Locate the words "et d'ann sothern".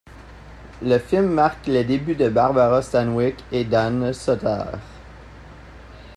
3.51-4.79